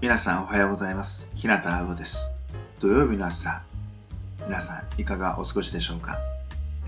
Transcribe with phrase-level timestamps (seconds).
[0.00, 1.30] 皆さんおはようございます。
[1.34, 2.32] 日向青です。
[2.80, 3.62] 土曜日の朝、
[4.46, 6.18] 皆さんいかがお過ごしでしょうか、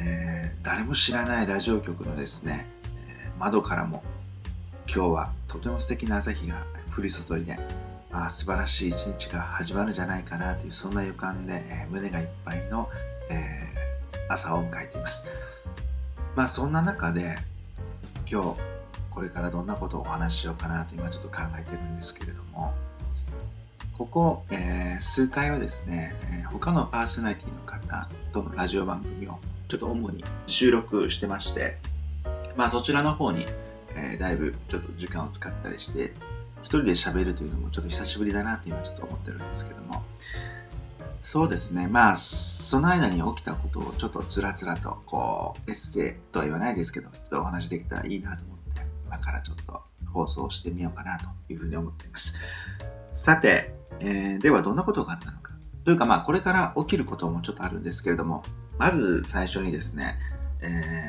[0.00, 2.66] えー誰も知らないラジオ局のですね、
[3.10, 4.02] え窓からも
[4.86, 6.64] 今日はとても素敵な朝日が
[6.96, 7.58] 降り注いで、
[8.12, 12.88] あ素晴らしい一日が始まるんじゃないかなというそんな予感で、えー胸がいっぱいの、
[13.28, 15.28] えー朝を迎えています。
[16.34, 17.36] まあそんな中で
[18.26, 18.60] 今日
[19.10, 22.72] これからどんなことをお話ししようかなと今ちょっと考えてるんですけれども
[23.92, 31.76] ここ、えー数回はですね、え他のパーソナリティの方とのラジオ番組をちょっと主に収録してまして、
[32.56, 33.46] まあそちらの方に、
[33.94, 36.12] えーだいぶちょっと時間を使ったりして、
[36.62, 40.02] 一人で喋るというのもちょっと久しぶりだなって今ちょっと思ってるんですけども、
[41.20, 52.38] そうですね、まあその間に起きたことをちょっとつらつらと、こう、エッセイとは言わないですけど、ちょっとお話できたらいいなと思って、今からちょっと放送してみようかなというふうに思っています。
[53.12, 55.52] さて、えーではどんなことがあったのか。
[55.84, 58.44] というか、まあ、これから起きることもちょっとあるんですけれども、
[58.78, 60.18] まず最初にですね、
[60.60, 60.66] え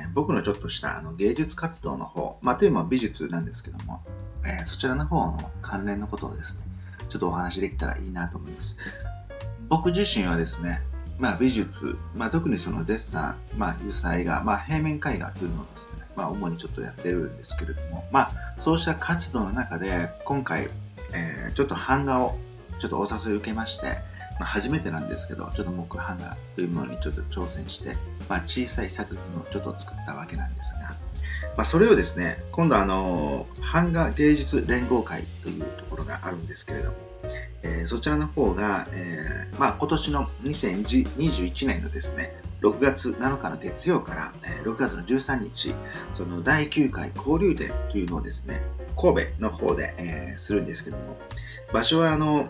[0.10, 4.02] ー僕のちょっとしたあの芸術活動の方、まあ、というのは美術なんですけども、
[4.46, 6.62] えーそちらの方の関連のことをですね、
[7.10, 8.78] ちょっとお話できたらいいなと思います。
[9.70, 10.82] 僕自身はですね、
[11.20, 20.70] まあ、美術、まあ、特にそのデッサン、まあ、油彩画、まあ、平面絵画というのをですね、まあ、主にちょっとやってるんですけれども、まあ、そうした活動の中で、今回、
[21.14, 22.36] えーちょっと版画を
[22.84, 23.86] ちょっとお誘いを受けまして、
[24.38, 27.96] まあ、初めてなんですけど、ちょっと木版画というものにちょっと挑戦して、
[28.28, 30.96] まあ、小さい作品をちょっと作ったわけなんですが、ま
[31.60, 36.96] あ、それをですね、今度あの、版画芸術連合会というところがあるんですけれども、
[37.64, 45.74] えーそちらの方が、えーまあ、今年の2021年のですね、6月7日の月曜から、えー6月の13日、
[46.16, 48.62] その第9回交流展というのをですね、
[48.96, 51.18] 神戸の方で、えーするんですけども、
[51.72, 52.48] 場所はあの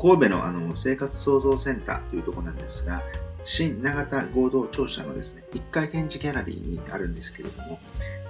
[0.00, 3.02] 神戸のあの生活創造センターというところなんですが、
[3.44, 7.78] 新長田合同庁舎のですね、1階展示ギャラリーにあるんですけれども、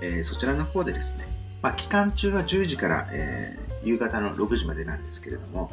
[0.00, 1.26] えーそちらの方でですね、
[1.62, 5.70] まあ、期間中は10時から、えー夕方の6時までなんですけれども、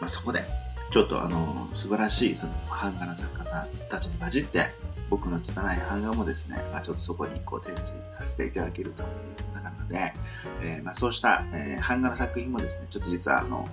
[0.00, 0.44] まあ、そこで
[0.90, 4.70] ちょっとあの素晴らしいその版画の作家さんたちに混じって
[5.12, 9.08] 僕の拙い版画もですね、まあ、ちょっとそこにこう展示させていただけるという
[9.46, 10.14] ことなので、
[10.62, 13.68] えーまあ、そうした、えー版画の作品もですねちょっと実はあの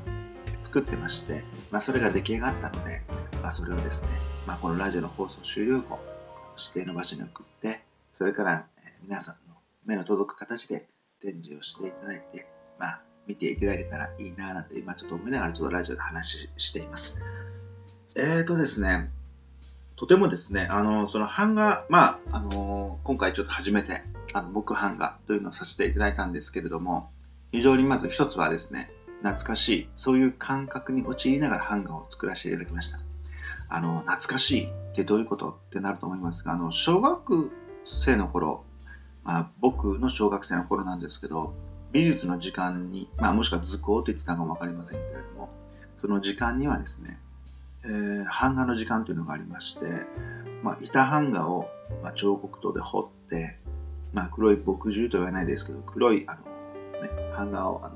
[0.63, 3.03] 作ってまして、まあ、それが出来上がったので、
[3.41, 4.09] ま、それをですね、
[4.47, 5.97] ま、このラジオの放送終了後
[6.57, 7.79] 指定の場所に送って
[8.11, 10.89] それから、え皆さんの目の届く形で
[11.21, 17.23] 展示をしていただいて、まあ、見ていただけたらいいななんて今ちょっと思いながらちょっとラジオで話ししています。
[18.17, 19.09] えーとですね、
[19.99, 24.01] とてもですね、あの、その版画、まあ、あの、今回ちょっと初めて、
[24.31, 27.11] あの、木版画というのをさせていただいたんですけれども、
[27.51, 28.89] 非常にまず一つはですね、
[29.23, 32.99] 懐かしい、そういう感覚に陥りながら版画を作らせていただきました。
[33.67, 37.51] あの、懐かしいってどういうことってなると思いますが、あの、小学
[37.83, 38.63] 生の頃、
[39.25, 41.53] まあ、僕の小学生の頃なんですけど、
[41.91, 45.49] 美術の時間に、まあ、もしくは図工と言ってたのかも分かりませんけれども、
[45.97, 47.19] その時間にはですね、
[47.83, 49.85] えー版画の時間というのがありまして、
[50.63, 51.67] まあ、板版画を、
[52.03, 53.57] まあ、彫刻刀で彫って、
[54.13, 56.41] まあ、黒い墨汁とは言わないですけど、黒いあの、
[57.01, 57.95] ね、版画をあの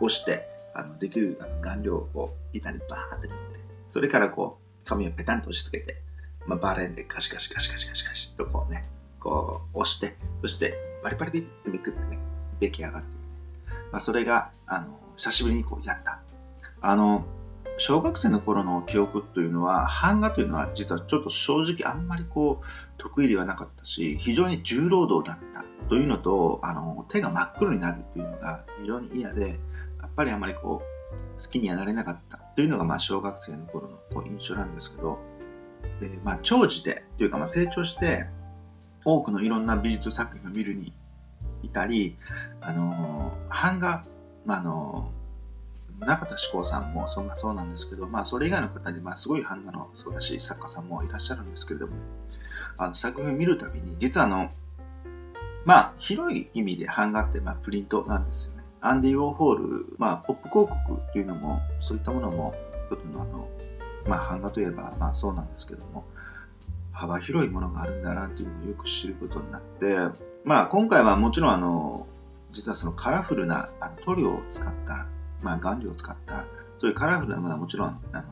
[0.00, 6.00] 押してあのできるあの顔料を板にバーって塗って、それからこう紙をペタンと押し付けて、
[6.46, 8.88] まあ、バレンでカシカシカシカシカシカシとこうね、
[9.18, 12.18] こう押して、そしてバリバリビってめくってね、
[12.60, 13.92] 出来上がるという。
[13.92, 16.20] まあ、それが、あの、久しぶりにこうやった。
[16.80, 17.24] あの、
[17.80, 22.64] 小学生の頃の記憶というのは、版画というのは実はちょっと正直あんまりこう、
[22.98, 29.58] 得意ではなかったし、非常に重労働だったというのと、あの、手が真っ黒になるというのが非常に嫌で、
[30.02, 35.18] やっぱりあんまりこう、好きにはなれなかったというのが、まあ、小学生の頃のこう印象なんですけど、
[36.02, 38.26] えーまあ、長寿で、というか、まあ、成長して、
[39.06, 40.92] 多くのいろんな美術作品を見るに
[41.62, 42.18] いたり、
[42.60, 44.04] あの版画、
[44.44, 45.10] まあ、あの
[46.00, 51.92] 宗像志功さんもそんなそうなんですけど、まあ、それ以外の方に、まあ、すごい版画の素晴らしい作家さんもいらっしゃるんですけれども、
[52.78, 54.50] あの作品を見るたびに、実はあの、
[55.64, 58.64] まあ、広い意味で版画って、まあ、プリントなんですよね。
[58.80, 62.54] アンディ・ウォーホール、まあ、ポップ広告っていうのも、そういったものも、
[62.90, 63.48] 一つのあの、
[64.06, 66.04] まあ、版画といえば、まあ、そうなんですけども、
[66.92, 69.96] 幅広いものがあるんだなっていうのをよく知ることになって、
[70.44, 72.06] まあ、今回はもちろんあの、
[72.52, 73.68] 実はそのカラフルな
[74.04, 75.06] 塗料を使った、
[75.42, 76.44] まあ、顔料を使った、
[76.78, 78.24] そういうカラフルなものはもちろんあの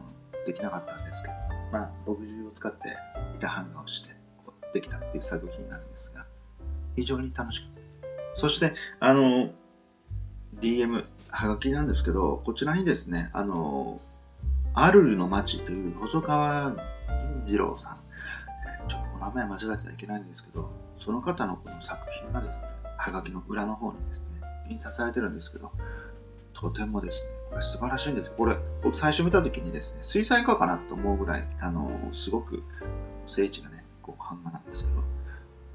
[0.46, 1.34] できなかったんですけど、
[1.72, 2.96] まあ、墨汁を使って
[3.36, 4.14] 板版画をして
[4.44, 6.26] こうできたっていう作品なんですが、
[6.96, 7.80] 非常に楽しかった。
[8.34, 9.50] そして、あの、
[10.60, 14.00] DM、はがきなんですけど、こちらにですね、あの、
[14.74, 16.78] アルルの町という細川銀
[17.46, 17.98] 次郎さん、
[18.88, 24.26] ちょっとお名前間違えてはいけないんですけど、その方のこの作品がですね、はがきの裏の方にですね、
[24.70, 25.72] 印刷されてるんですけど、
[26.60, 28.34] とてもですね、これ素晴らしいんですよ。
[28.36, 32.64] これ、僕最初見た時にですね、水彩画かなと思うぐらい、あの、すごく
[33.26, 34.96] 聖地なね、こう版画なんですけど、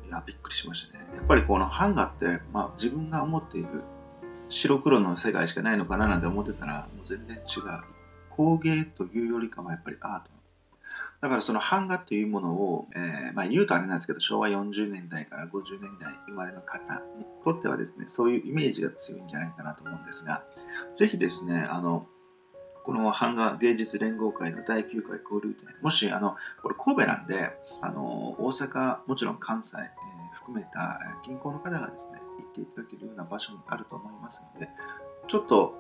[0.07, 1.05] いや、びっくりしましたね。
[1.15, 3.69] やっぱりこの版画って、まあ自分が思っている
[4.49, 7.43] 白黒の世界しかないのかななんて思ってたら、もう全然違う。
[8.29, 10.31] 工芸というよりかはやっぱりアート
[11.23, 20.43] だからその版画というものを、えー、まあ、言うとあれなんですけど、昭和40年代から50年代生まれの方にとってはですね、そういうイメージが強いんじゃないかなと思うんですが、
[20.93, 22.07] ぜひですね、あの、
[22.83, 34.67] この版画芸術連合会の第9回交流展、もし、あの、これ神戸なんで、あの、大阪、もちろん関西、えー、含めた近郊の方がですね、行っていただけるような場所にあると思いますので、
[35.29, 35.73] ちょっと、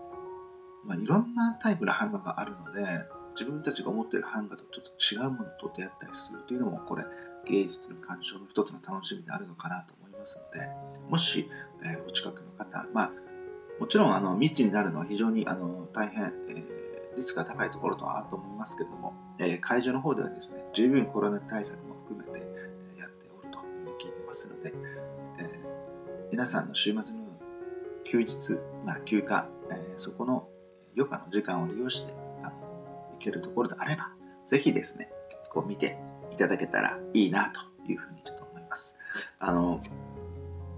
[0.85, 3.03] まあ、いろんなタイプの版画があるので、
[3.33, 7.03] 自分たちが思っている版画とちょっと違うものと出会ったりするというのも、これ、
[7.45, 10.69] 芸術の鑑賞の一つの楽しみであるのかなと思いますので、
[11.09, 11.49] もし、
[11.83, 13.11] えー、お近くの方、まあ、
[13.79, 22.45] もちろんあの密になるのは非常にあの大変、えー、リスクが高いところとはあると思いますけども、えー、会場の方ではですね、十分コロナ対策も含めて
[22.97, 24.73] やっておるというふうに聞いてますので、
[25.39, 27.23] えー、皆さんの週末の
[28.05, 30.47] 休日、まあ、休暇、えそこの
[30.95, 32.22] 余暇の時間を利用して
[33.23, 34.11] けるところであれば、
[34.45, 35.09] ぜひですね、
[35.51, 35.97] こう見て
[36.31, 38.99] いただけたらいいなというふうにちょっと思います。
[39.39, 39.81] あの、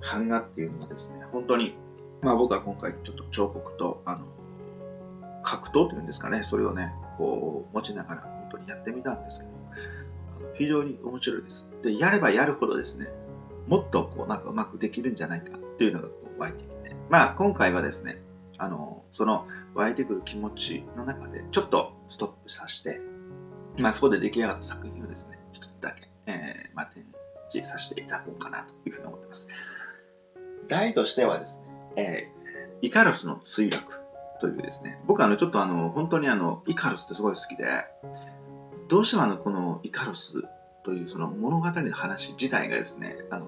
[0.01, 1.75] 版画っていうのはですね、本当に、
[2.21, 4.25] まあ僕は今回ちょっと彫刻と、あの、
[5.43, 9.51] 格闘というんですかね、それをね、こう持ちながら本当にやってみたんですけど、
[10.53, 11.69] 非常に面白いです。
[11.81, 13.07] で、やればやるほどですね、
[13.67, 18.21] もっとこうなんかうまくできるんじゃないかっていうのがこう湧いてきて、まあ今回はですね、
[18.57, 23.01] あの、その湧いてくる気持ちの中で、ちょっとストップさせて、
[23.77, 27.05] まあ、そこで出来上がった作品をですね、一つだけ、えー、まあ、展
[27.49, 29.49] 示させていただこうかなというふうに思ってます。
[30.67, 31.61] 題としてはです
[31.95, 33.99] ね、えー、イカロスの墜落
[34.39, 37.65] というですね、僕はあの、ちょっとあの、本当にあの、イカロスってすごい好きで、
[38.87, 40.43] どうしてもあの、このイカロス
[40.83, 43.47] というその物語の話自体がですね、あの、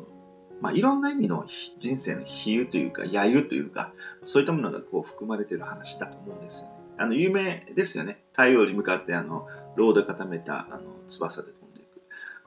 [0.62, 1.46] まあ、いろんな意味の
[1.80, 3.92] 人生の比喩というか、揶揄というか、
[4.24, 6.74] そういったものがこう含まれている話だと思うんですよね。
[6.98, 8.24] あの、有名ですよね。
[8.32, 12.02] 太陽に向かって、あの、ロード固めた、あの、翼で飛んでいく。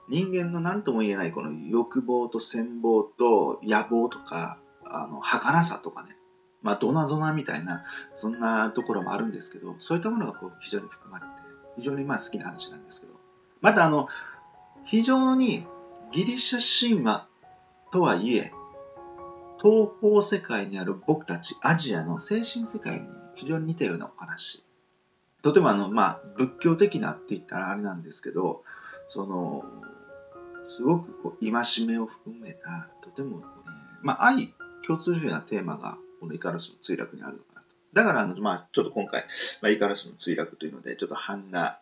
[0.09, 6.17] 人間の何とも言えないこの欲望と羨望と野望とか、あの、儚さとかね。
[6.62, 11.31] まあ、ドナドナみたいな、そんなところもあるんですけど、そういったものがこう非常に含まれて、
[11.77, 13.15] 非常にまあ好きな話なんですけど。
[13.61, 14.09] またあの、
[14.85, 15.65] 非常に
[16.12, 17.29] ギリシャ神話
[17.90, 18.52] とはいえ、
[19.60, 24.64] 東方世界にある僕たちアジアの精神世界に非常に似たようなお話。
[25.42, 28.62] とてもあの、まあ、仏教的なって言ったらあれなんですけど、
[29.08, 29.64] その、
[30.69, 33.44] すごくこう戒めを含めた、とても、ね、
[34.02, 34.54] まあ、愛、
[34.87, 37.75] 共通するようなテーマが、このイカロスの墜落にあるのかなと。
[37.92, 39.25] だから、あの、まあ、ちょっと今回、
[39.62, 41.81] まあ、イカロスの墜落というので、ちょっと版画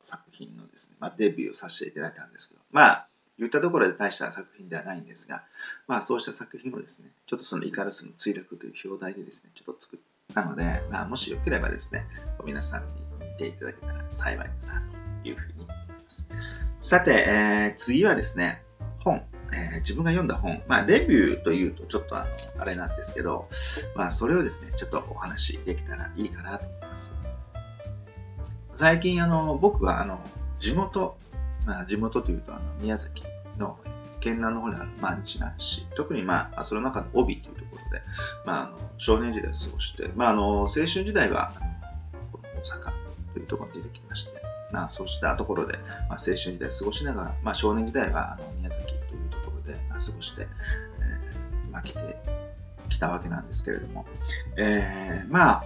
[0.00, 3.08] 作品のですね、まあ、デビューをさせていただいたんですけど、まあ、
[3.40, 5.42] 言ったところで大した作品ではないんですが、
[5.88, 12.06] まあそうした作品をですね、ちょっとそのイカルスの墜落という表題でですね、ちょっと作ったので、まあもしよければですね、
[12.44, 12.88] 皆さんに
[13.20, 14.82] 見ていただけたら幸いかな
[15.22, 15.74] というふうに思いま
[16.06, 16.30] す。
[16.80, 18.62] さて、えー、次はですね、
[19.00, 19.24] 本。
[19.52, 22.26] えー、自分が読んだ本、まあ、レビューというとちょっとあの
[22.62, 23.48] あれなんですけど、
[23.96, 27.18] まあ、それをですね、ちょっとお話できたらいいかなと思います。
[28.72, 30.20] 最近、あの、僕は、あの、
[30.58, 31.18] 地元、
[31.66, 33.24] まあ、地元というと、あの、宮崎
[33.60, 33.78] の
[34.20, 38.02] 県南の方にある、まあ、日南市、特に、まあ、その中の帯というところで、
[38.44, 41.52] まあ、あの少年時代を過ごして、まあ、あの青春時代は
[42.32, 42.92] 大阪
[43.32, 52.00] というところに出てきまして、まあ、そうしたところで、まあ、青春時代を過ごしながら、まあ、少年時代はあの宮崎というところで、まあ、過ごして、えーまあ、来て
[52.88, 54.04] きたわけなんですけれども、
[54.56, 55.64] えー、まあ、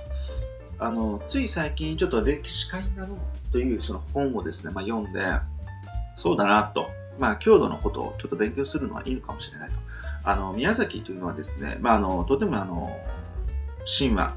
[0.78, 5.20] あのつい最近ちょっと歴史家になろうというその本をですね、まあ、読んで
[6.16, 9.76] そうだなとまあ、郷土のことをちょっと勉強するのはいいのかもしれないと。
[10.24, 12.98] あの、宮崎というのはですね、まあ、あの、とてもあの、
[13.98, 14.34] 神話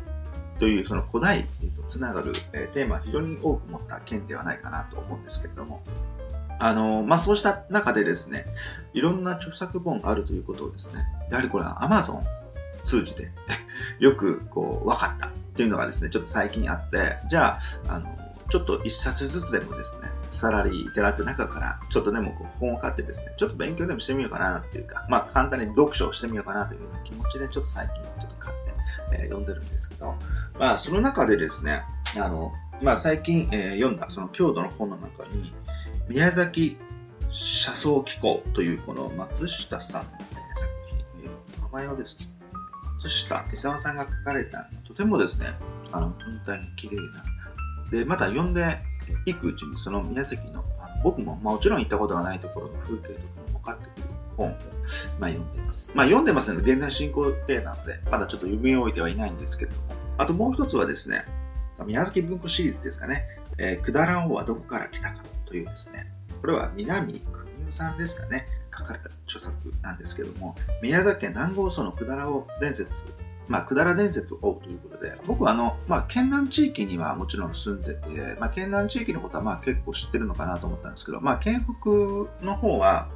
[0.60, 5.82] というその古代とつながる、え、テーマは非常に多く持った県ではないかなと思うんですけれども、
[6.60, 8.46] あの、まあ、そうした中でですね、
[8.94, 12.22] いろんな著作本があるということをですね、やはりこれは Amazon
[12.84, 13.32] 通じて
[14.00, 18.18] よくこう分かったっていうのがですね、ちょっと最近あって、じゃあ、あの、
[18.50, 28.74] ちょっと一冊ずつでもですね、サラリーいただく中から、ちょっとでもこう本を買ってですね、ちょっと勉強でもしてみようかなっていうか、まあ簡単に読書をしてみようかなというような気持ちで、ちょっと最近ちょっと買って、
[29.14, 30.16] えー、読んでるんですけど、
[30.60, 31.84] まあ、その中でですね、
[32.20, 35.54] あの、まあ、最近、えー、読んだその郷土の本の中に、
[36.08, 36.78] 宮崎
[37.32, 40.10] 車窓機構というこの松下さんの、
[40.56, 42.38] 作品、名前をですね、
[42.96, 45.54] 松下勲さんが書かれた、とてもですね、
[45.92, 47.24] あの、本当に綺麗な。
[47.92, 48.78] で、また読んで
[49.26, 53.20] いくうちに、その宮崎の、あの僕も、まあ、もちろん行ったことがないところの風景とか
[53.54, 54.04] も分かってくる
[54.38, 54.50] 本を、
[55.20, 55.92] まあ、読んでます。
[55.96, 59.84] まあ、読んでますので、現在進行形なので、まだちょっと読み終えてはいないんですけれども、
[60.18, 61.26] あともう一つはですね、
[61.86, 63.24] 宮崎文庫シリーズですかね、
[63.58, 66.12] えー、くだらん王はどこから来たかというですね、
[66.42, 67.22] これは南国
[67.68, 73.04] 夫さんですかね、書かれた著作なんですけども、宮崎県南郷村のくだら王伝説、
[73.48, 81.90] まあ、くだら伝説を追うということで、僕はあの、まあ、県南地域にはもちろん住んでて、まあ、県南地域のことはまあ結構知ってるのかなと思ったんですけど、まあ、県北
[82.46, 83.10] の方は、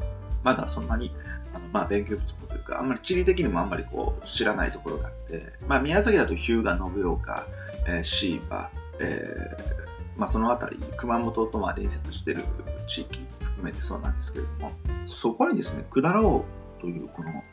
[0.43, 1.11] まだそんなに
[1.53, 7.45] あの、まあ、勉強不足というか、あんまり地理的にもあんまりこう知らないところがあって、まあ、宮崎だと日向延岡、
[7.87, 8.69] えー、椎葉、
[8.99, 9.81] えー
[10.17, 12.43] まあ、その辺り、熊本とまあ隣接してる
[12.87, 14.71] 地域含めてそうなんですけれども、
[15.07, 16.45] そこにですね、百済王
[16.79, 17.43] というこの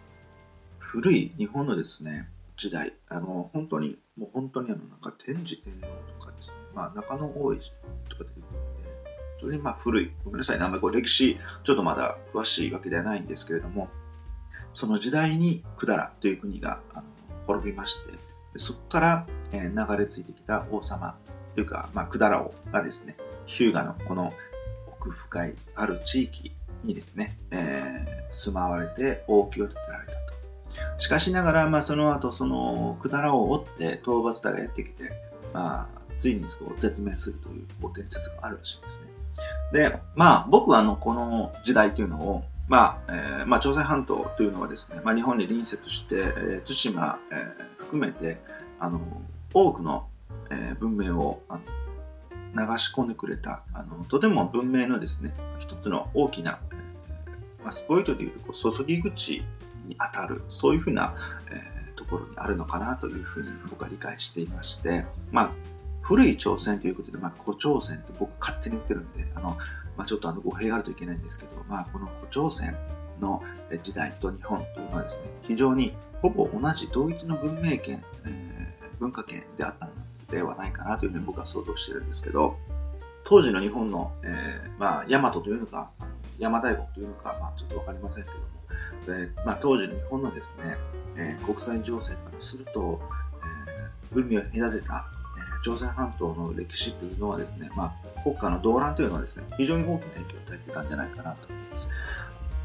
[0.79, 2.29] 古い日本のですね、
[2.59, 5.87] 時代、あの、本当に、もう本当にあの、なんか天智天皇
[6.21, 7.73] とかですね、まあ中野大石
[8.09, 8.91] とか出てくるんで、
[9.41, 13.89] それにまあ古い、ごめんなさい、名前、これ歴史、ちょっとまだ詳しいわけではないんですけれども、
[14.75, 17.05] その時代に百済という国があの
[17.47, 18.13] 滅びまして、
[18.57, 21.17] そこから、え、流れ着いてきた王様
[21.55, 24.33] というか、まあ、百済王がですね、日向のこの
[24.89, 30.18] 奥深いある地域にですね、えー、住まわれて王旗を立てられた。
[30.99, 35.13] しかしながら、まあ、その後、その百済を追って討伐隊がやってきて、
[35.55, 39.07] まあ、ついにそ絶命するという伝説があるらしいですね。
[39.73, 48.39] で、まあ、僕はあの、この時代というのを、まあ、えー、まあ、朝鮮半島というのはですね、まあ、日本に隣接して、えー、対馬、えー、含めて、
[48.81, 49.01] あの、
[49.55, 50.09] 多くの、
[50.51, 51.61] えー、文明をあの
[52.55, 59.43] 流し込んでくれた、あの、とても文明のですね、一つの大きな、えー、まあ、スポイトでいうとこう注ぎ口
[59.89, 61.15] に当たる、そういうふうな、
[61.51, 65.53] えー、ところにあるのかなというふうに僕は理解していまして、まあ、
[66.03, 69.57] 古い朝鮮ということで、まあ、古朝鮮と僕勝手に言ってるんで、あの、
[69.97, 72.77] まあ、ちょっとあの語弊があるといけないんですけど、まあ、この古朝鮮
[73.21, 73.43] の
[73.83, 79.93] 時代と日本というのはですね、非常にほぼ同じ同一の文明圏、えー、文化圏であったの
[80.31, 82.57] ではないかなというふうに僕は想像してるんですけど、
[83.25, 85.91] 当時の日本の、えー、まあ、大和というのか、
[86.39, 88.45] 邪馬台国というのか、まあ、ちょっとわかりませんけども、
[89.07, 90.77] えー、まあ、当時の日本のですね、
[91.17, 93.01] えー、国際情勢からすると、
[94.13, 101.91] えー、海を隔てた、え朝鮮半島の歴史というのはですね、まあ、国家の動乱というのはですね、非常に大きな影響を与えていたんじゃないかなと思います。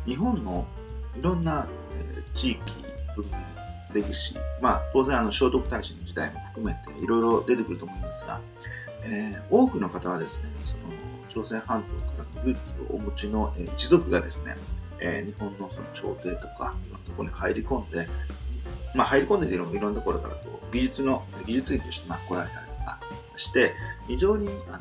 [0.06, 0.66] 日本の
[1.16, 2.62] いろんな、え地域、
[3.16, 3.54] 文明、
[3.94, 8.42] 歴史、まあ、当然あの聖徳太子の時代も含めていろいろ出てくると思いますが、
[9.04, 10.84] えー、多くの方はですね、その
[11.30, 14.56] 朝鮮半島からのルーツをお持ちの、え一族がですね、
[15.04, 18.08] えー、日本のその朝廷とか、いろんなところに入り込んで、
[18.96, 23.00] まあ、入り込んでいろいろなところからこう技術の、技術員としてまあ来られたりとか
[23.36, 23.74] して、
[24.08, 24.80] 非常にあの、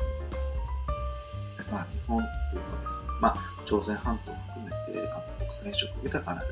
[1.73, 3.37] まあ、日本というのはですね、まあ、
[3.67, 6.43] 朝鮮半島を含めてあの国際色豊かな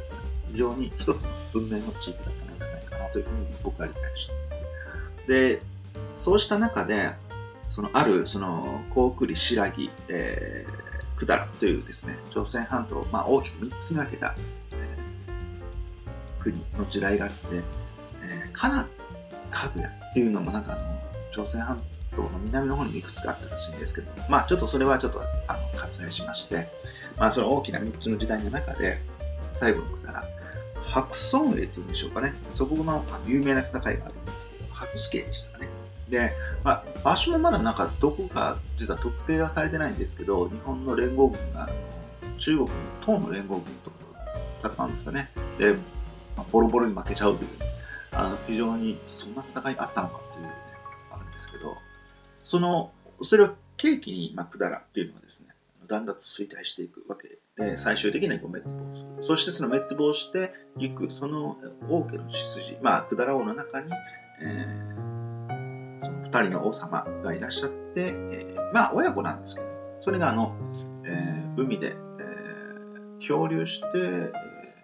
[0.50, 1.14] 非常に一つの
[1.52, 4.64] 文明の地域だったのではないかなというふうに僕は理解しています。
[5.28, 5.62] で、
[6.16, 7.12] そうした中で、
[7.68, 10.89] そのある、その、高栗白木、えー、
[11.26, 14.34] 百済というですね、朝鮮半島を、まあ、大きく3つに分けた、
[14.72, 17.38] えー、国の時代があって、
[18.22, 18.86] えー、カナ、
[19.50, 20.82] カグヤっていうのもなんかあの、
[21.32, 21.80] 朝鮮半
[22.16, 26.68] 島の南の方にいくつかあったらしいんですけど、まあちょっとそれはちょっとあの割愛しまして、
[27.16, 29.00] まあその大きな3つの時代の中で、
[29.52, 30.00] 最後の
[30.90, 32.34] 百済、白村営っていうんでしょうかね。
[32.52, 35.69] そこの有名な戦いがあるんですけど、白助でしたかね。
[36.10, 36.32] で、
[36.64, 41.70] まあ、場所もまだなんかどこか実は特定はされてないんですけど、日本の連合軍が
[42.38, 43.92] 中国の党の連合軍と
[44.62, 45.30] 戦うんですかね。
[45.58, 45.74] で、
[46.36, 47.50] まあ、ボロボロに負けちゃうという、
[48.12, 50.52] あの非常にそんな戦いがあったのかっていう、ね、
[51.12, 51.76] あるんですけど、
[52.44, 55.54] その、それを契機に、まあ、百済っていうのはですね、
[55.86, 59.22] だんだんと衰退していくわけで、最終的には滅亡する。
[59.22, 63.90] そしてその滅亡していく、その王家の血筋、まあ、百済王の中に、
[64.42, 65.09] えー、
[66.00, 69.68] その二人の王様がいらっしゃって、えー、まあ、親子なんですけど、
[70.00, 70.54] それがあの、
[71.04, 74.32] えー、海で、えー、漂流して、えー、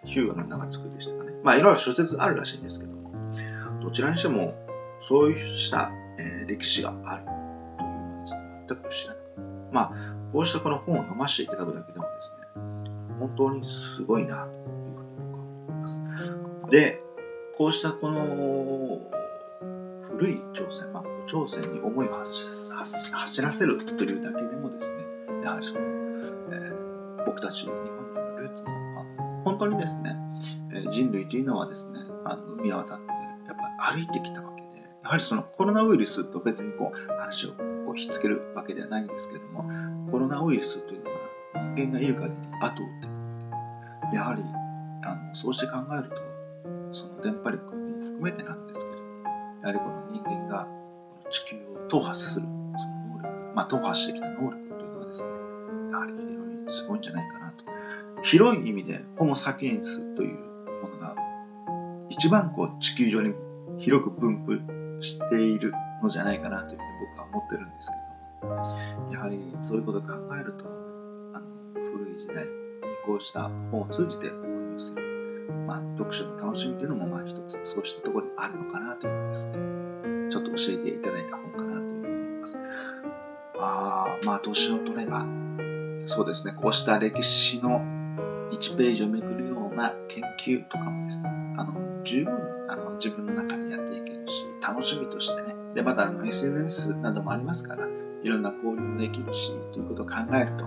[0.05, 1.33] ヒューガの名がつくでしたかね。
[1.43, 3.11] まあ、いろいろ諸説あるらしいんですけども、
[3.81, 4.55] どちらにしても、
[4.99, 9.23] そうした、えー、歴史があるというのはで、全く知らない。
[9.71, 9.91] まあ、
[10.33, 12.47] こうしたこの本を読ませていただくだけでもですね、
[13.19, 15.15] 本当にすごいなというふうに
[15.67, 16.03] 思います。
[16.69, 17.01] で、
[17.57, 18.99] こうしたこの
[20.09, 25.03] 古い朝鮮、まあ、朝鮮に思いを走らせるというだけでもですね、
[25.43, 30.15] やはりその、えー、僕たち日本人のルーツの、あ本当にですね、
[30.73, 33.05] えー、人類というのはですね、あの海を渡って、
[33.47, 34.67] やっぱ歩いてきたわけで、
[35.03, 39.65] やはりそのコロナウイルスと別にこう話をこうひっつけるわけではないんですけれども、
[40.11, 41.17] コロナウイルスというのは
[41.75, 43.09] 人間がいる限り後を追ってい
[44.11, 44.43] くやはり
[45.03, 46.15] あのそうして考えると、
[46.93, 48.86] その電波力も含めてなんです
[49.67, 50.69] やはりこの人間がこ
[51.25, 52.45] の地球を踏破する
[52.77, 55.29] その能力、まあ、踏破してきた能力というのはですね、
[55.91, 57.65] やはり非常にすごいんじゃないかなと。
[58.23, 60.37] 広い意味で、ホモ・サピエンスという
[60.81, 61.15] ものが、
[62.09, 63.33] 一番こう地球上に
[63.77, 67.91] 広く分布しているのじゃないかなというふうに僕は思ってるんです
[68.41, 70.07] けど、やはりそういうことを考
[70.39, 70.65] えると、
[71.33, 72.49] あの古い時代に
[73.05, 75.06] こうした本を通じて思いをする、
[75.51, 79.57] まあ、読書の楽しみというのもまあ一つそうしたところにあるのかなというのをですね、
[80.29, 82.59] ちょっと教えていただいた本かなというふうに思います。
[83.59, 85.25] あまあ、年を取れば、
[86.05, 87.81] そうですね、こうした歴史の
[88.51, 92.33] 1ページをめくるような研究とかもですね、あの十分
[92.69, 97.87] あの自分の中でやっていけるし、楽しみとしてね、で、またあの SNS などもありますから、
[98.23, 100.65] いろんな交流もできるし、ということを考えると、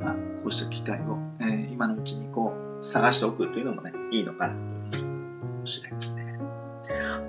[0.00, 6.20] まあ、こうした機会を、えー、今のうちにこう探しておくというのもね、いいのかなというふうに思いますね。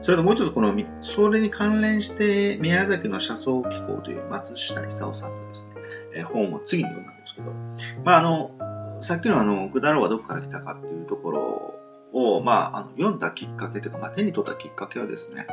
[0.01, 5.69] それともう一つ、この、それに関連して、宮崎の車窓機構という松下勲さんのです
[6.15, 7.51] ね、本を次に読んだんですけど、
[8.03, 8.51] まあ、あの、
[9.01, 11.81] さっきのあの、グダローはどこから来たかっていうところ
[12.13, 15.47] を、まあ、あの読んだきっかけというか、まあ、手に取ったきっかけはですね、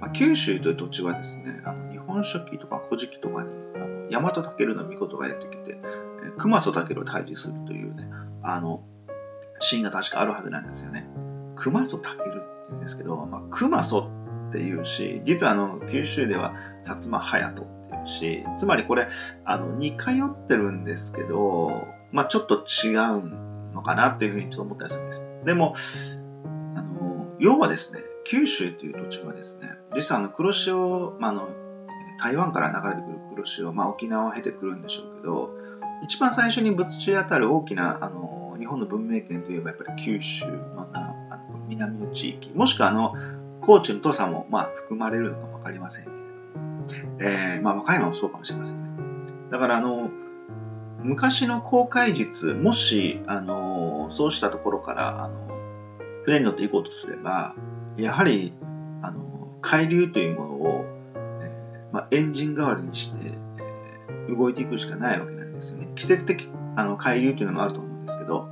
[0.00, 5.78] まあ、九州という土地はですね、あの日本書紀とか古事記とかに、あの大和武の御事がやってきて、
[6.38, 8.08] 熊曽武を退治するというね、
[8.42, 8.84] あの、
[9.60, 11.06] シーンが確かあるはずなんですよね。
[11.56, 12.30] 熊曽武って
[12.68, 14.10] 言うんですけど、まあ、熊曽
[14.48, 19.08] っていうし、実はあの、九州では薩摩隼人っていうし、つまりこれ、
[19.44, 25.26] あの、似通ってるんですけど、まあ、ちょっと違うのかなっていうふうにちょっと思ったりするんです。
[25.44, 25.74] でも、
[26.76, 31.48] あの、要はですね、九州という土地はですね、実はあの、黒潮、まあ、あの、
[32.18, 35.50] 台湾から流れてくる黒潮、まあ、沖縄を経てくるんでしょうけど、
[36.02, 43.14] 一番最初にぶち当たる大きな、あの、日本の文明圏といえばやっぱり九州のな、あの南の地域、もしくはあの、
[43.60, 48.88] 高知の土佐も、まあ、含まれるのかもわかりませんけれども、えー、まあ、和歌山もそうかもしれませんね。
[49.50, 50.08] だから、あの、
[51.02, 55.46] 昔の航海術、もし、あの、そうしたところから、あの、
[56.24, 57.54] 船に乗って行こうとすれば、
[57.98, 58.54] やはり、
[59.02, 60.84] あの、海流というものを、
[61.42, 63.18] えー、まあ、エンジン代わりにして、
[63.58, 65.88] えー、動いていくしかないわけなんですよね。
[65.96, 68.48] 季節的、あの、海流というのもあると思うですけど、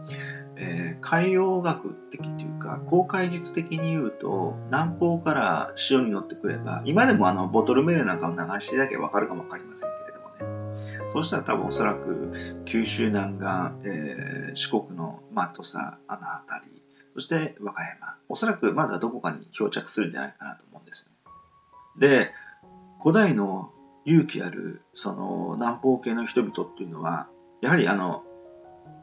[0.56, 10.28] えー、海洋学的というか、航海術的に言うと、南方から潮に乗ってくれば、今でもあの、ボトルメールなんかを流してだけわかるかもわかりませんけれども
[10.70, 10.74] ね、
[11.08, 12.32] そうしたら多分おそらく
[12.64, 13.46] 九州南岸、
[13.84, 16.18] えー、四国の、まあ、土佐、あの
[16.54, 16.82] 辺り、
[17.14, 18.16] そして和歌山。
[18.28, 21.32] おそらくまずはどこかに漂着するんじゃないかなと思うんですよ、
[21.98, 22.30] で、
[23.02, 23.72] 古代の
[24.04, 27.28] 勇気ある、その南方系の人々っていうのは、
[27.60, 28.24] やはりあの、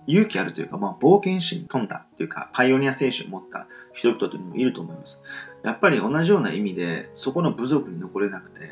[0.09, 5.23] 勇気あるというか、まあ、冒険心に富んだというか、パイオニア精神を持った人々というのもいると思います。
[5.63, 8.71] やっぱり同じような意味で、そこの部族に残れなくて、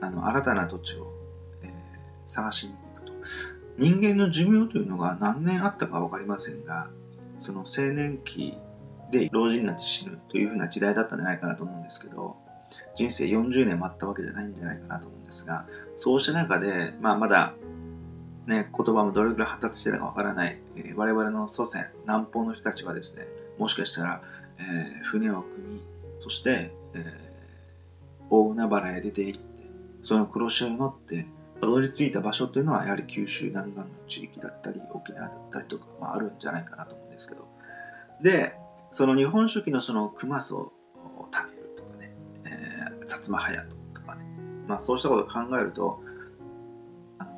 [0.00, 1.12] あの、新たな土地を
[1.62, 1.72] え
[2.26, 3.12] 探しに行くと。
[3.78, 6.90] 人間の寿命というのが何年あったか分かりませんが、
[7.38, 8.58] その青年期
[9.12, 12.36] で老人になって死ぬというふうな時代だったんじゃないかなと思うんですけど、
[12.96, 15.66] 人生40年待ったわけじゃないんじゃないかなと思うんですが、
[15.96, 17.54] そうした中で、まあ、まだ、
[18.46, 23.26] ね、言葉もどれくらい発達してるかわからない、えー、我々の祖先、南方の人たちはですね、
[23.58, 24.22] もしかしたら、
[24.58, 25.82] えー、船を組み、
[26.18, 29.48] そして、えー、大海原へ出て行って、
[30.02, 31.26] その黒潮に乗って、
[31.60, 37.46] たどり着いた場所っていうのはやはり九州南岸の地域だったり沖縄だったりとか、まあ、あるんじゃないかなと思うんですけど。
[38.20, 38.56] で
[38.90, 40.72] その日本書紀のその熊曽を
[41.32, 42.12] 食べるとかね、
[42.44, 44.24] えー、薩摩隼人とかね、
[44.66, 46.02] まあ、そうしたことを考えると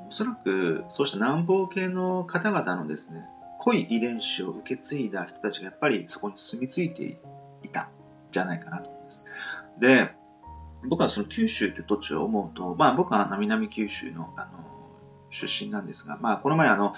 [0.08, 3.26] おそらくそうした南方系の方々のですね
[3.58, 7.18] 濃い遺伝子を受け継いだ人たちがやっぱりそこに住み着いて
[7.62, 7.88] いたん
[8.30, 9.26] じゃないかなと思います。
[9.78, 10.10] で、
[10.86, 14.50] 僕はその九州という土地を思うと、まあ僕は南九州のあの
[15.30, 16.92] 出身なんですが、まあこの前あの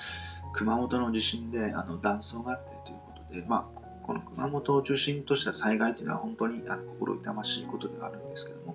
[0.53, 8.75] 熊本の地震であの断層があってということで、まあこの熊本を中心とした災害というのは本当にあの心痛ましいことではあるんですけども、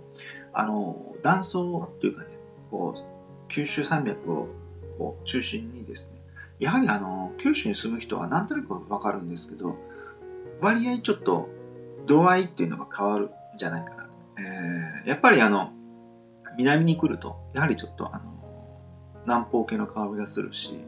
[0.54, 2.30] あの断層というかね、
[2.70, 3.00] こう
[3.52, 4.48] 九州山脈を
[4.98, 6.20] こう中心にですね、
[6.60, 9.76] やはりあの九州に住む人はなんとなくわかるんですけど、
[10.62, 11.50] 割合ちょっと
[12.08, 15.72] 度合いっていうのが変わるんじゃないかなとえー、やっぱりあの、
[16.58, 18.82] 南に来ると、やはりちょっとあの、
[19.26, 20.80] 南方系の香りがするし、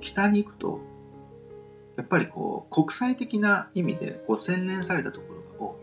[0.00, 0.80] 北に行くと、
[1.96, 5.78] やっぱりこう、国際的な意味でこう洗練されたところが多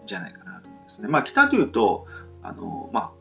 [0.00, 1.08] いんじゃないかなと思うんですね。
[1.08, 2.06] まあ、北というと、
[2.42, 3.12] あの、まあ、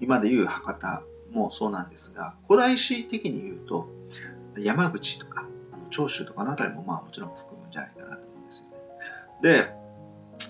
[0.00, 3.88] 今でいう博多もそうなんですが、古代史的に言うと、
[4.58, 8.76] 山口とかあの、長州とかのあたりもまあもちろん含むんじゃないかなと思うんですよね。
[9.42, 9.82] で、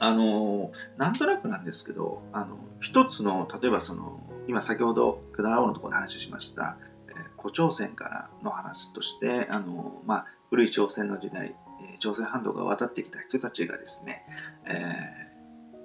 [0.01, 6.77] あの、なんとなくなんですけど、あの、一つの、例えばその、今先ほど、くだらおのところで話しました、
[7.09, 11.55] えー、古朝鮮からの話として、あの、まあ、古い朝鮮の時代、
[11.99, 14.25] 朝鮮半島が渡ってきた人たちがですね、
[14.67, 14.73] え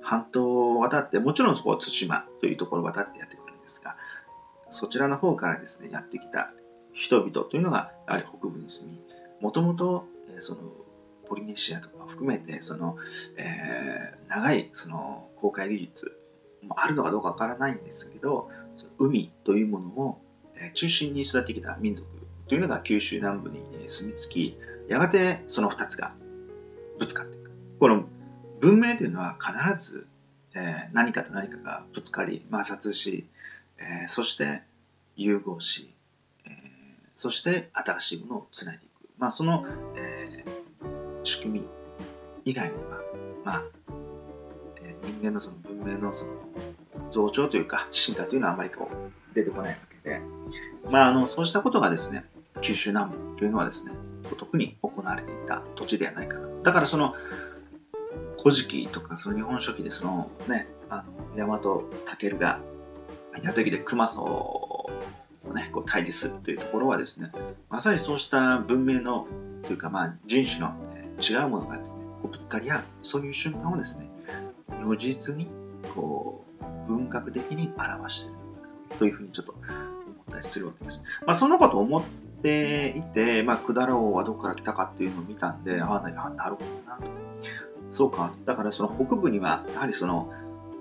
[0.01, 3.95] ー、半島を渡って、もちろんそこは対馬というところを渡ってやってくるんですが、
[4.69, 6.51] そちらの方からですね、やってきた
[6.93, 8.99] 人々というのが、やはり北部に住み、
[9.41, 10.05] もともと、
[10.39, 10.61] その、
[11.25, 12.97] ポリネシアとかを含めて、その、
[13.37, 16.17] えー、長い、その、航海技術
[16.61, 18.49] もあるのかどうかわからないんですけど、
[18.99, 20.21] 海というものを
[20.73, 22.07] 中心に育ってきた民族
[22.47, 26.13] というのが九州南部に住み着き、やがてその2つが
[26.97, 27.51] ぶつかっていく。
[27.79, 28.05] この
[28.61, 30.07] 文明というのは必ず、
[30.55, 33.27] えー、何かと何かがぶつかり、摩擦し、
[33.79, 34.61] えー、そして
[35.15, 35.93] 融合し、
[36.45, 36.53] えー、
[37.15, 38.91] そして新しいものをつないでいく。
[39.17, 41.67] まあ、その、えー、仕組み
[42.45, 42.81] 以外には、
[43.43, 43.63] まあ、
[44.81, 46.31] えー、人間のその文明のその
[47.09, 50.21] 増長というか進化というのはあまりこう出てこないわけで、
[50.89, 52.25] まあ、あのそうしたことがですね
[52.61, 53.93] 九州南部というのはですね
[54.37, 57.15] 特に行われていた土地ではないかなだからその
[58.39, 61.03] 古事記とかその日本書紀でそのねあ
[61.35, 62.59] の大和武が
[63.37, 64.89] いた時で熊荘
[65.53, 67.31] ね、こう対峙するというところはですね、
[67.69, 69.27] まさにそうした文明の
[69.63, 70.75] というか、まあ、人種の、
[71.19, 74.09] 違うものがですね、こうぶつかり合う、そういう瞬間をですね、
[74.81, 75.47] 如実に
[75.95, 79.65] こう文学的に表しているというふうにちょっと思っ
[80.31, 81.03] たりするわけです。
[81.25, 82.03] まあ、そんなことを思っ
[82.43, 87.05] ていて、まあ、百済王はどこから来たかっていうのを見たんで、ああ、なるほどなと。
[87.91, 88.33] そうか。
[88.45, 90.31] だからその北部には、やはりその、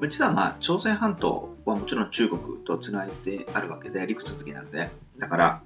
[0.03, 2.11] 実はまあ朝鮮半島はもちろん。
[2.11, 4.71] 中国とつないであるわけで陸続きなん。
[4.71, 5.63] でだから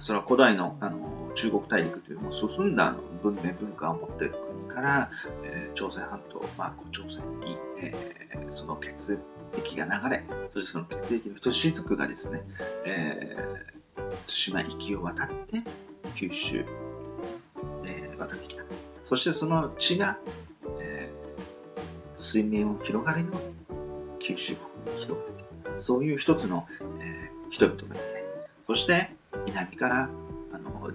[0.00, 2.76] その古代のあの中国大陸というも進ん。
[2.76, 5.10] だ文明文化を持っている国から、
[5.44, 9.18] えー、朝鮮半島、まあ、朝鮮に、えー、その血
[9.58, 12.42] 液が流れそしてその血液の一しずくがですね、
[12.86, 15.62] えー、対馬域を渡って
[16.14, 16.64] 九州、
[17.84, 18.64] えー、渡ってきた
[19.02, 20.18] そしてその血が、
[20.80, 21.80] えー、
[22.14, 23.49] 水面を広がるように
[24.34, 26.66] 九州国に広がってそういう一つの、
[27.00, 28.24] えー、人々がいて
[28.66, 29.10] そして
[29.46, 30.10] 南から
[30.52, 30.90] あの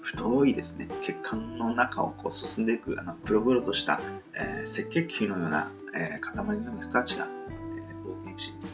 [0.00, 4.00] 太いですね血管の中をこう進んでいくあのプログロとした、
[4.34, 8.68] えー、赤血球のような、えー、塊のような人たちが、えー、冒険してい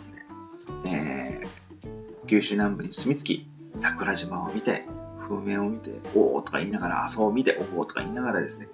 [0.67, 4.85] るので、えー、九州南部に住み着き桜島を見て
[5.21, 8.69] 風面を見ておおとか言いながら麻を見ておおとか言いながらですね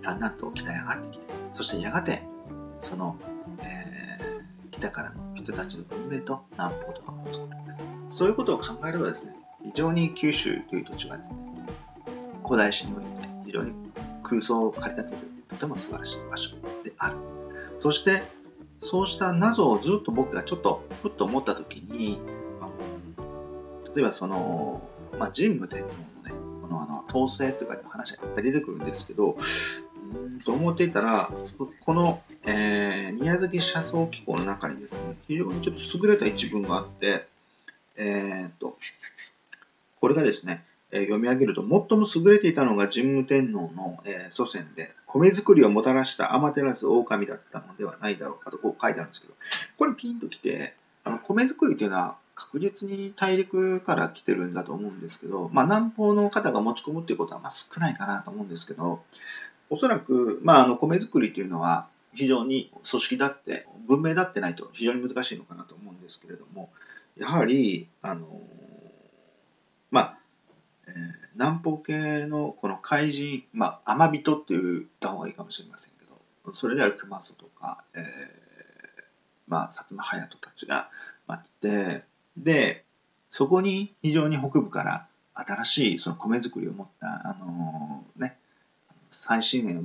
[0.00, 2.22] だんだんと北へ上がってきてそしてやがて
[2.80, 3.16] その
[4.82, 7.52] 北からの人たちの文明と南方とかを作る。
[8.10, 11.36] そういうことを考えるとですね、非常に九州という土地はですね、
[12.44, 13.72] 古代史において非常に
[14.24, 17.16] 空想を駆り立てるとても素晴らしい場所である。
[17.78, 18.22] そして、
[18.80, 22.20] そうした謎をずっと僕がちょっとふっと思った時に、
[23.94, 24.82] 例えばその、
[25.16, 25.88] まあ、神武天皇
[26.28, 29.36] のね、このあの統制とかいう話がいっぱい出てくるんですけど、
[30.14, 31.30] うんと思っていたら、
[31.80, 34.98] このえー、宮崎車窓機構の中にですね、
[35.28, 37.26] 非常にちょっと優れた一文があって、
[37.96, 38.76] えー、っと、
[40.00, 49.34] これがですね、えー、読み上げると、最も優れていたのが神武天皇の、え、祖先で、米作りをもたらした天照狼だったのではないだろうかとこう書いてあるんですけど、
[49.78, 59.02] これピンときて、あの米作りというのは確実に大陸から来てるんだと思うんですけど、まあ、南方の方が持ち込むっていうことはま少ないかなと思うんですけど、
[59.72, 66.68] おそらく、まあ、あの米作りというのは、非常に組織だって文明だってないと非常に難しいのかなと思うんですけれども
[67.18, 68.26] やはりあの
[69.90, 70.18] まあ、
[70.88, 70.94] えー、
[71.36, 76.04] 南方系のこの怪人まあ天人って言った方がいいかもしれませんけ
[76.44, 78.02] どそれである熊曽とか、えー、
[79.48, 80.90] まあ薩摩隼人たちが、
[81.26, 82.02] まあ、いて
[82.36, 82.84] で
[83.30, 88.36] そこに非常に北部から新しいその米作りを持ったあのー、ね
[89.12, 89.84] 最新鋭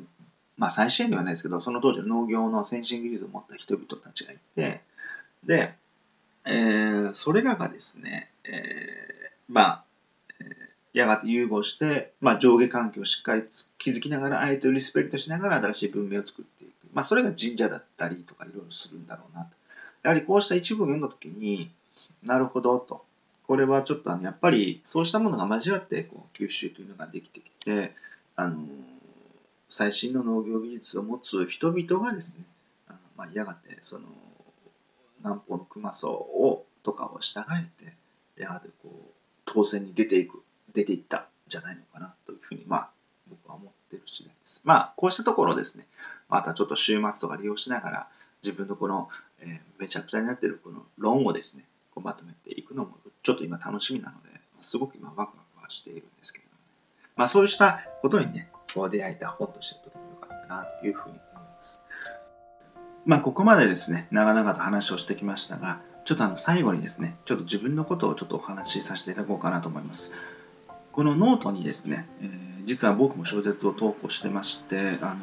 [0.58, 4.82] まあ最新鋭ではないですけど、その当時の農業の先進技術を持った人々たちがいて、
[5.44, 5.74] で、
[6.46, 9.84] えー、それらがですね、えー、まあ、
[10.94, 13.44] やがて融合して、まあ、上下関係をしっかり
[13.78, 16.72] 築きながら、相手をリスペクトしながら新しい文明を作っていく。
[16.94, 19.52] まあ、それが神社だったりとかいろいろするんだろうなと。
[20.04, 21.70] やはりこうした一部を読んだ時に、
[22.24, 23.06] なるほどと。
[23.46, 27.94] これはちょっとあのやっぱりそうしたものが交わってこう吸収というのができてきて、
[28.36, 28.58] あの
[29.78, 32.46] 最新の農業技術を持つ人々がですね、
[32.88, 34.06] あのまあ、やがてその
[35.20, 37.94] 南方の熊荘をとかを従えて、
[38.42, 39.12] やがてこう
[39.46, 40.42] 当選に出ていく、
[40.74, 42.90] 出ていったんじゃないのかなというふうに、まあ、
[43.30, 44.64] 僕は思ってる次第です。
[44.66, 45.86] まあ、こうしたところですね、
[46.28, 48.08] またちょっと週末とか利用しながら、
[48.44, 49.10] 自分のこの、
[49.42, 56.62] えー、めちゃくちゃになってるこの論をですね、こうまとめていくのも、ちょっと今楽しみなので、すごく今ワクワクはしているんですけれども、ね、
[57.16, 61.88] まあ、そうしたことにね、こう出会えた本としてとても良かったなというふうに思います。
[63.06, 70.14] まあ、ここまでですね、長々と話をしてきましたが、ちょっとあの最後にですね、ちょっと自分のことをちょっとお話しさせていただこうかなと思います。
[70.92, 75.18] このノートにですね、えー、実は僕も小説を投稿してまして、あのー、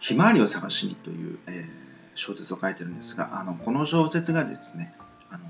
[0.00, 1.66] ひまわりを探しにという、えー、
[2.14, 4.92] 小説を書いてるんですが、あのこの小説がですね、
[5.30, 5.44] あの、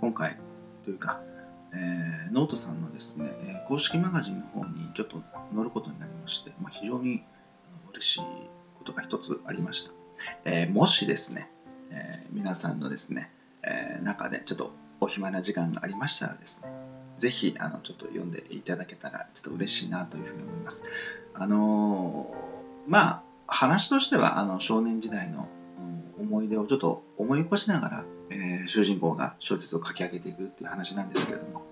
[0.00, 0.36] 今回
[0.84, 1.20] というか、
[1.76, 5.22] えー、ノートさんのですね、公式マガジンの方にちょっと
[5.54, 7.22] 載ることになりまして、まあ、非常に
[7.92, 8.20] 嬉しい
[8.78, 9.92] ことが一つありました。
[10.44, 11.50] えー、もしですね、
[11.90, 13.30] えー、皆さんのですね、
[13.62, 16.70] え、中でちょっとお暇な時間がありましたらですね、
[17.18, 20.84] ぜひあのちょっと読んでいただけたらちょっと嬉しいなというふうに思います。
[21.34, 22.34] あの、
[22.86, 25.48] まあ話としてはあの少年時代の、
[26.18, 31.62] 思い出をちょっと思い起こしながら、えー、主人公が小説を書き上げていくっていう話なんですけれども、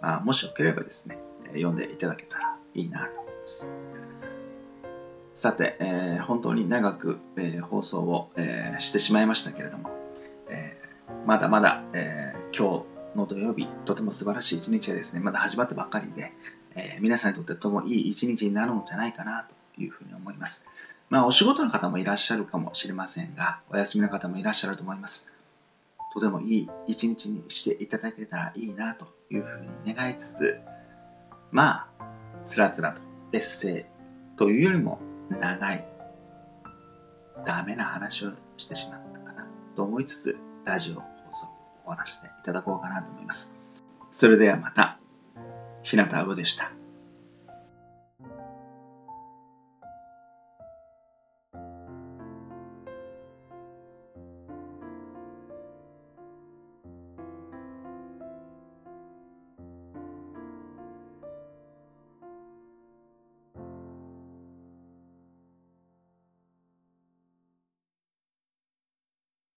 [0.00, 1.18] まあ、もしよければですね、
[1.52, 3.72] 読んでいただけたらいいなと思います。
[5.32, 9.90] さて、えー、本当に長く、えー、放送を、えー、してしまいましたけれども、
[10.48, 10.76] え
[11.26, 16.32] まだまだ、え今日の土曜日、とても素晴らしい一日はですね、まだ始まったばっかりで、
[16.74, 20.68] え皆さんにとってとてもいい一日になるのじゃないかなというふうに思います。
[21.08, 25.32] まあ、お仕事の方もいらっしゃるかもしれませんが、お休みの方もいらっしゃると思います。
[26.12, 30.60] とてもいい一日にしていただけたらいいなというふうに願いつつ、
[31.52, 32.06] まあ、
[32.44, 35.86] つらつらとエッセイというよりも長い、
[37.44, 39.46] ダメな話をしてしまったかな
[39.76, 41.50] と思いつつ、ラジオ放送を
[41.84, 43.56] 終わらせていただこうかなと思います。
[44.10, 44.98] それではまた、
[45.82, 46.72] 日向うぶでした。